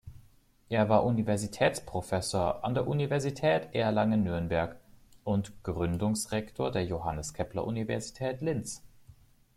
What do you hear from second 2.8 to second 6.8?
Universität Erlangen-Nürnberg und Gründungsrektor